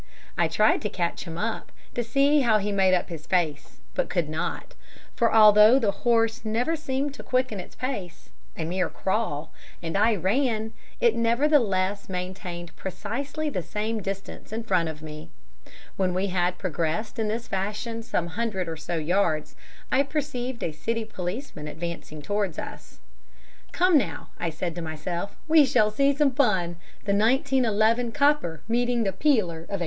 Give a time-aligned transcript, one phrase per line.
[0.35, 4.09] I tried to catch him up, to see how he made up his face, but
[4.09, 4.73] could not,
[5.15, 10.15] for although the horse never seemed to quicken its pace a mere crawl and I
[10.15, 15.29] ran, it nevertheless maintained precisely the same distance in front of me.
[15.97, 19.55] When we had progressed in this fashion some hundred or so yards,
[19.91, 23.01] I perceived a City policeman advancing towards us.
[23.71, 29.03] "'Come, now,' I said to myself, 'we shall see some fun the 1911 copper meeting
[29.03, 29.79] the peeler of 1840.